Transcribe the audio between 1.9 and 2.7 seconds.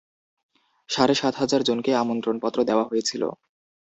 আমন্ত্রণপত্র